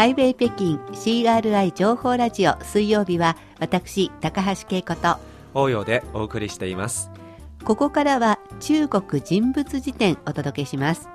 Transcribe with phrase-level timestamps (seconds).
[0.00, 5.18] ハイウェイ北京 CRI 情報ラジオ水曜日は私高橋恵子と
[5.52, 7.10] 応用でお送りしています。
[7.64, 11.10] ここからは中国人物辞典お届けします。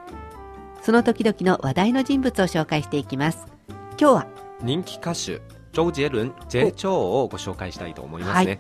[0.83, 3.47] その時々の話題の人物を紹介していきます。
[3.99, 4.27] 今日は
[4.61, 5.41] 人気歌手
[5.73, 8.59] 周杰倫ジェイチョウをご紹介したいと思いますね、はい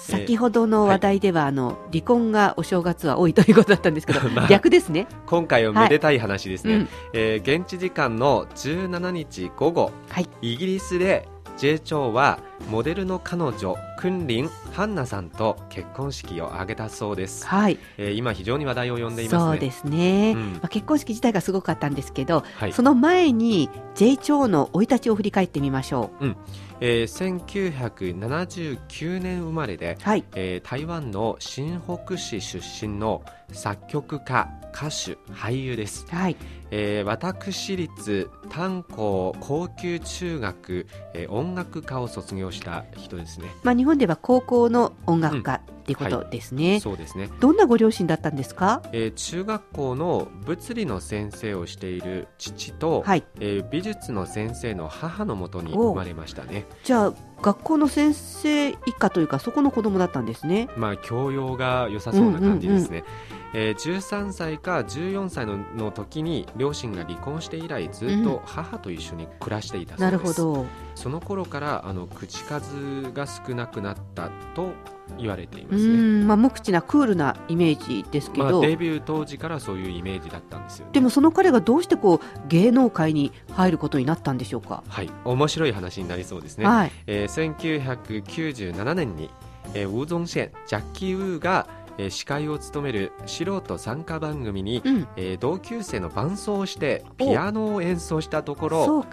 [0.00, 5.06] 先ほどの話題では、あの離婚がお正月は多いということだったんですけど、 まあ、逆ですね。
[5.26, 6.80] 今回はめでたい話ですね、はい。
[6.82, 11.28] うん、えー、現地時間の17日午後、はい、イギリスで
[11.60, 12.38] J 長は
[12.70, 17.46] モデルの彼女クンリンハンナさんと結婚式を挙げたそうです。
[17.46, 17.78] はい。
[17.98, 20.32] えー、今非常に話題を呼んでいます、ね、そうですね。
[20.34, 26.24] うん、まあ結婚式自体がすごかったんですけど、はい、その前に J 長の生い立ちを振り返ってみましょう。
[26.24, 26.36] うん。
[26.80, 36.36] えー、1979年生まれで、はいえー、台湾の新北市出身の作曲家歌手俳優です、はい
[36.70, 45.80] えー、私立炭鉱高級中学、えー、音楽科を卒業した人ですね、まあ、日本では高校の音楽科、うん。
[45.80, 47.28] っていうことですね、はい、そうですね。
[47.40, 53.24] どんなご両親だったんですか、えー、中学校の物理の先生をしている父と、はい。
[53.40, 56.66] えー、美術の先生の母のもとに生まれましたね。
[56.84, 60.68] じゃあ学校の先生一家というかそこの子供だったんですね。
[60.76, 70.66] まあ教養が良さそうな感じですね、うんうんうんえー、13歳か14歳のの時に両親が離婚して以来ずっと母と一緒に暮らしていたそうです、うん、なるほど。
[70.94, 74.72] その頃からあの口数が少なくなったと
[75.18, 76.24] 言われていますね。
[76.24, 84.84] まあ、無口なクールなイメージですけど、まあ、デビュー当時からそういうイメージだったんですよ、ね、でもその彼がどうしてこう芸能界に入ることになったんでしょうか？
[84.88, 85.10] はい。
[85.24, 86.92] 面白い話になりそうですね、はい。
[87.06, 89.30] えー、1997年に、
[89.74, 91.66] えー、ウーゾンシェンジャッキー・ウーが
[92.00, 99.06] えー、司会を務める素人参加番組に、うん、えー、同級生の伴奏をしてピアノを演奏したところ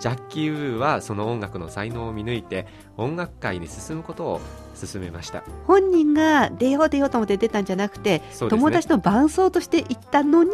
[0.00, 2.66] ジャッキー・ウーはその音楽の才能を見抜いて
[2.96, 4.40] 音楽界に進むことを
[4.74, 5.44] 進めました。
[5.66, 10.50] 本人が出よう出ようと思って出たんじゃなくて、ね、友達の伴奏として行ったのに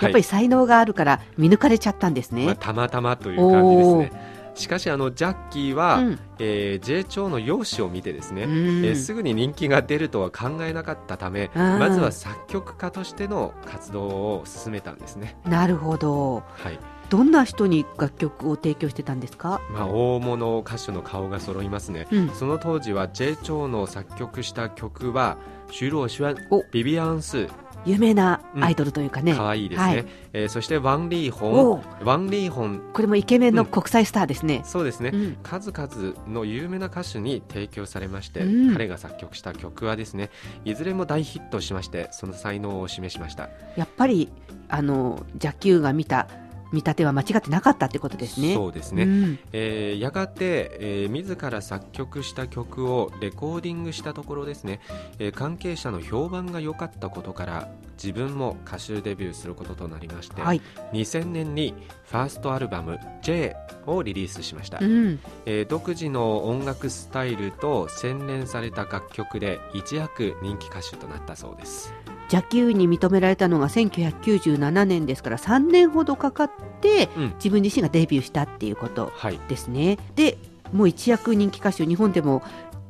[0.00, 15.36] やっぱり才能があるから見抜かれちゃったんですね、まあ、たまたまという感じですねしかしあのジャッキーは、うん、えー、J 長の容姿を見てですね、えー、すぐに人気が出るとは考えなかったためまずは作曲家としての活動を進めたんですね。
[15.44, 16.78] なるほど、はい、
[17.10, 25.36] どんな人に楽曲を提供してたんですか、まあ、大物歌手の顔が揃いますね、うん、その当時は J 長の作曲した曲は
[25.76, 26.36] シュローシュワン
[26.70, 27.48] ビビアンス。
[27.84, 32.04] 有名なアイドルというかね、うん、可愛いですね、はい、えー、そしてワン・リーホン。
[32.06, 32.80] ワン・リーホン。
[32.92, 40.30] これもイケメンの国際スターですね、うん、そうですね、うん、数々の有名な歌手に提供されまして、うん、彼が作曲した曲はですね
[40.64, 43.50] いずれも大ヒットしましてその才能を示しました。
[43.76, 44.30] やっぱり
[44.68, 46.28] あのジャッキューが見た
[46.72, 48.54] 見立ては間違ってなかったってことですね。
[48.54, 49.04] そうですね。
[49.04, 54.80] うん、えー、やがて、えー、自ら作曲した曲をレコーディングしたところですね、
[55.18, 57.68] えー、関係者の評判が良かったことから
[58.02, 60.60] 自分も歌手デビューすることとなりまして、はい、
[60.92, 61.74] 2000年に
[62.04, 63.54] ファーストアルバム「J」
[63.86, 71.92] をリリースしました、うん、えー、独自の音楽スタイルと洗練された楽曲で一躍人気歌手となったそうです
[72.28, 79.12] ジャッキー・ウに認められたのが1997年ですから3年ほどかかって、うん、自分自身がデビューしたっていうこと
[79.48, 79.86] ですね。
[79.86, 80.38] はい、で
[80.72, 82.42] もう一躍人気歌手日本でも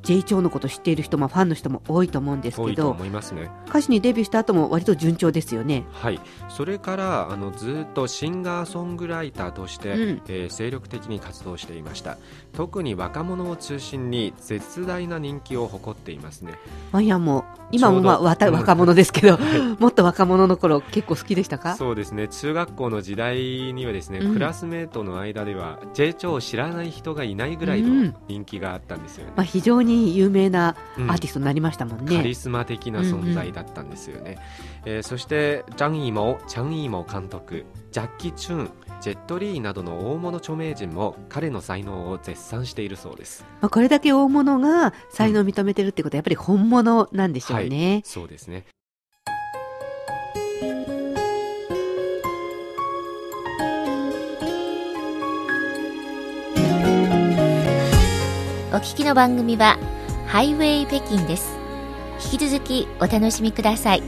[0.04, 3.50] J 長のこと知っている人もファンの人も多いと思うんですけど思いますね。
[3.68, 5.84] 歌手にデビューした後も割と順調ですよね。
[5.92, 6.20] はい。
[6.48, 12.18] それからあのずっとシンガーソングライターとして、うん、えー、精力的に活動していました。
[12.52, 16.54] 特に若者を中心に絶大な人気を誇っていますね。
[16.92, 21.76] マイヤンも今もまあ若若者ですけど、 はい、もっと若者の頃結構好きでしたか？
[21.76, 22.28] そうですね。
[22.28, 34.38] 中学校の時代にはですね、うん、クラスメートの間では J 長を知らない人がいないぐらいの人気があったんですよね、うん、まあ、非常にに有名なアーティストになりましたもんね、うん、カリスマ的な存在だったんですよね、
[34.84, 38.70] うんうん、えー、そしてジャン・イモチャン・イモ監督ジャッキー・チュン
[39.00, 48.64] ジェット・リーなどの大物著名人も彼の才能を絶賛しているそうです、まあ、これだけ大物が才能を認めてるってことはやっぱり本物なんでしょうね、はい、そうですね
[58.84, 59.78] 聞きの番組は
[60.26, 61.56] ハイウェイ北京です。
[62.30, 64.02] 引き続きお楽しみください。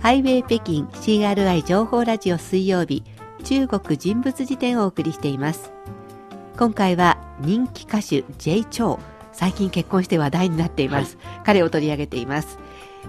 [0.00, 3.04] ハイウェイ北京 CRI 情報ラジオ水曜日
[3.44, 5.70] 中国人物辞典をお送りしています。
[6.56, 12.58] 今回は人気歌手 J チョウ最近結婚して話題になっています、はい、彼を取り上げています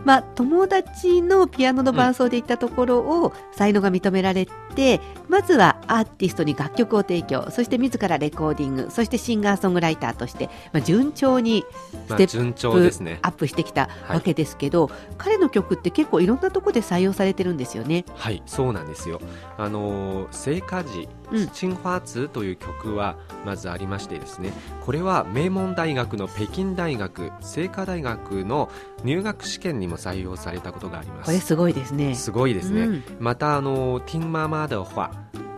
[0.05, 11.65] まあ、友達のピアノの伴奏で行ったところを才能が認められてて、うん、まずはアーティストに楽曲を提供そして自らレコーディングそしてシンガーソングライターとして、まあ、順調に
[12.07, 18.05] ステップアップしてきたわけですけど、まあねはい、彼の曲って結構いろんなところで採用されてるんですよね。
[18.15, 19.19] はいそうなんですよ。
[19.57, 21.07] あの聖火寺
[21.53, 24.53] チンファーツという曲はまずありましてですね
[24.85, 28.69] これは名門大学の北京大学清華大学の
[29.03, 31.25] 入学試験にも採用されたことがあります。
[31.25, 32.15] これすごいですね。
[32.15, 34.85] すごいですね、うん、またあのティンママでは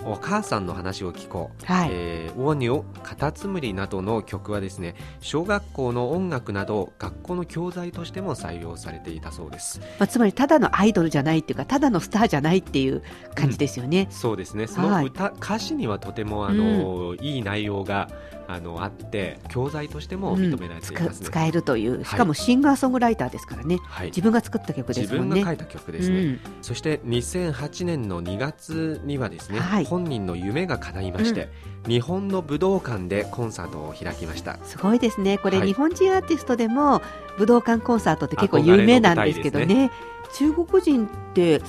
[0.05, 1.89] お母さんの話を聞こう、はい。
[1.91, 13.03] えー、オーニョ、カタツムリなどの曲はですね小学校の音楽など学校の教材としても採用されていたそうです、まあ、つまりただのアイドルじゃないっていうかただのスターじゃないっていう
[13.35, 14.67] 感じですよね、うん、そうですね。
[14.67, 18.09] その歌、はい、歌詞にはとてもあの、うん、いい内容が
[18.51, 21.05] あのあって教材としても認められています、ね。
[21.05, 25.35] うん、使えるというしかもシンガーソングライターですからね、はい、自分が作った曲ですもんね。
[25.35, 31.49] 自分が書いた曲ですね、うん、そして2008年の2月にはですね、はい、本人の夢が叶いまして、
[31.85, 34.57] うん、日本の武道館でコンサートを開きました。
[34.63, 35.37] すごいですね。
[35.37, 37.03] これ、日本人アーティストでも
[37.37, 39.91] 武道館コンサートって結構有名なんですけどね、ね、
[40.33, 41.61] 中国人って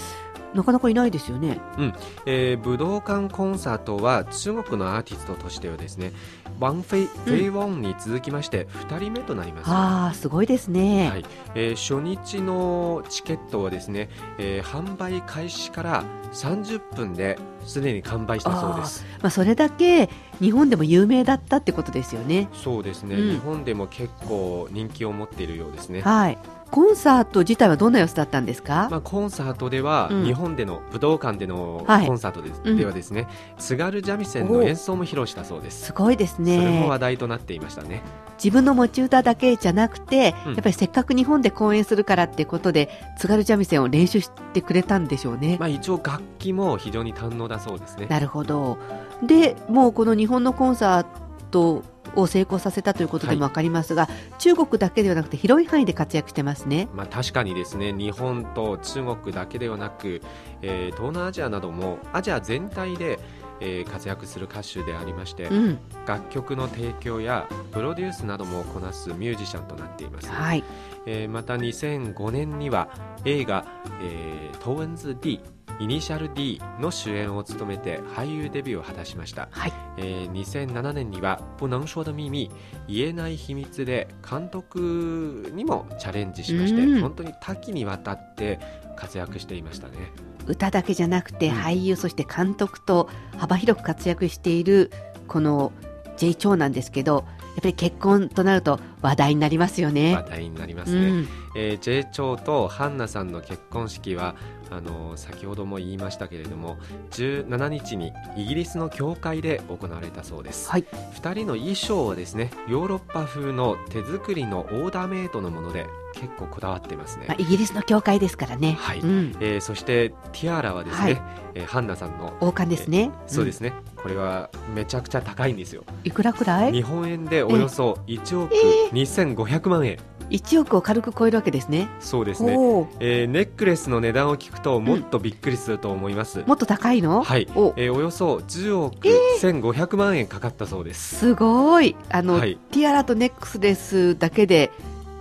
[0.54, 1.92] なかなかいないですよね、うん。
[2.26, 6.12] えー、武道館コンサートは中国のアーティストとしてはですね
[6.58, 11.24] ワンフェイ、フェイウォンに続きまして2人目となります、ああすごいですね、はい。
[11.54, 19.04] えー、初日のチケットはですね、えー、販売開始から30分ですでに完売したそうです。
[19.20, 20.08] まあ、それだけ
[20.40, 22.48] 日本でも有名だったってことですよね。
[22.52, 26.00] そうですね、うん、日本でも結構人気を持っているようですね。
[26.02, 26.38] はい。
[26.70, 33.26] コンサート自体はどんな様子だったんですか、まあ、コンサートでは、うん、日本での武道館でのコンサートではい、ではですね、
[33.58, 35.86] 津軽三味線の演奏も披露したそうです。
[35.86, 36.58] すごいですね。
[36.58, 38.02] それも話題となっていましたね。
[38.42, 48.06] 自分の持ち歌だけじゃなくて、うん、やっぱりせっかく日本で公演するからってことで津軽三味線を練習してくれたんでしょうね、まあ、一応楽器も非常に堪能だそうですね。
[48.06, 48.78] なるほど。
[49.22, 51.82] でもうこの日本のコンサート
[52.16, 57.92] を成功させたということでも分かりますが、はい、中国だけではなくて広い範囲で活躍してますね、まあ、確かにですね。
[57.92, 60.22] 日本と中国だけではなく、
[60.62, 63.18] えー、東南アジアなどもアジア全体で
[63.60, 70.64] えー、活躍する歌手でありまして、うん、楽曲の提供やプロデュースなどもこなすミュージシャンとなっています、はい。
[71.06, 72.88] えー、また2005年には
[73.24, 73.64] 映画
[74.02, 75.40] 「えー、頭文字D」
[75.78, 79.72] イニシャル D の主演を務めて俳優デビューを果たしました、はい。
[79.96, 82.50] えー、2007年には「不能说的秘密
[82.86, 88.60] 言えない秘密」で監督にもチャレンジしまして、うん、本当に多岐にわたって
[88.94, 90.12] 活躍していましたね
[90.46, 94.90] 歌だけじゃなくて俳優、うん、そして監督と幅広く活躍している
[95.28, 95.72] この
[96.16, 100.14] J 長なんですけどやっぱり結婚となると話題になりますよね。
[100.14, 104.34] 話題になりますね、うん、えー、J 長とハンナさんの結婚式は
[104.70, 106.78] あの先ほども言いましたけれども
[107.10, 118.76] 17日にイギリスの教会で行われたそうです、はい、2人の衣装はですねヨーロッパ風の手作りのオーダーメイドのもので結構こだわってますね、まあ、イギリスの教会ですからね。
[118.80, 121.22] はい、うん、えー、そしてティアラはですね、はい、
[121.54, 125.84] えー、ハンナさんの王冠ですね、えー、そうですね、これはめちゃくちゃ高いんですよ。
[126.04, 126.72] いくらくらい？
[126.72, 128.52] 日本円でおよそ1億
[128.92, 129.98] 2500万円、
[130.30, 131.88] 1億を軽く超えるわけですね。
[132.00, 132.52] そうですね、
[133.00, 137.22] えー、ネックレスの値段を聞くともっとびっくりすると思います、うん、もっと高いの？
[137.22, 139.08] はい、お,、えー、およそ10億
[139.40, 141.96] 1500万円かかったそうです、すごい。
[142.08, 144.70] あの、はい、ティアラとネックレスだけで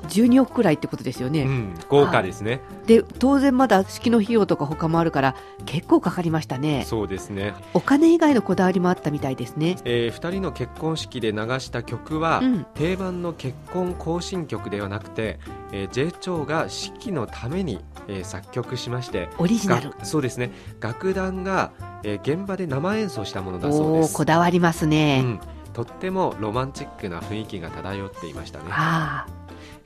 [0.09, 2.61] 12億くらいってことですよね、うん、豪華ですね。
[2.85, 5.35] で当然まだ式の費用とか他もあるから
[5.65, 6.83] 結構かかりましたね。
[6.85, 7.53] そうですね。
[7.73, 15.39] お金以外のこだわりもあったみたいですね、えー、2人の結婚式で流した曲は、うん、定番の結婚行進曲ではなくて、
[15.71, 19.93] えー、J 長が式のために、えー、作曲しましてオリジナル。
[20.03, 20.51] そうですね。
[20.79, 21.71] 楽団が、
[22.03, 24.13] えー、現場で生演奏したものだそうです。
[24.13, 25.39] こだわりますね、うん。
[25.73, 28.65] とってもロマンチックな雰囲気が漂っていましたね。
[28.69, 29.25] あ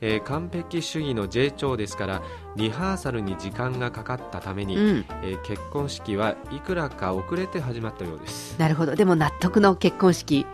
[0.00, 2.22] えー、完璧主義の J 長ですから
[2.56, 8.58] リハーサルに時間がかかったために、うん、えー、結婚式はいくらか遅れて始まったようです。
[8.58, 8.94] なるほど。
[8.94, 10.46] でも納得の結婚式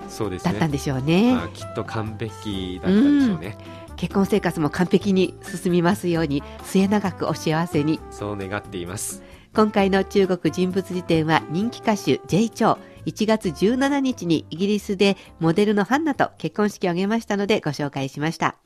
[0.44, 3.56] だったんでしょうね、ね、まあ、きっと完璧だったんでしょうね、
[3.88, 8.00] うん、結婚生活も完璧に進みますように末永くお幸せに。
[8.10, 9.22] そう願っています。
[9.54, 12.78] 今回の中国人物辞典は人気歌手 J 長。
[13.06, 18.56] 1月17日にイギリスでモデルのハンナと結婚式を挙げましたのでご紹介しました。